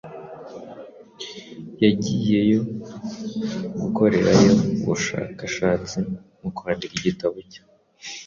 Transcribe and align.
Yagiyeyo 1.83 2.59
gukorerayo 3.81 4.51
ubushakashatsi 4.83 5.97
mu 6.41 6.49
kwandika 6.55 6.93
igitabo 6.99 7.37
cye. 7.51 7.61